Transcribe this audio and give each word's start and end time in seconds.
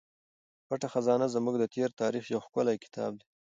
پټه 0.67 0.87
خزانه 0.93 1.27
زموږ 1.35 1.55
د 1.59 1.65
تېر 1.75 1.89
تاریخ 2.01 2.23
یو 2.33 2.43
ښکلی 2.45 2.77
کتاب 2.83 3.11
دی. 3.19 3.25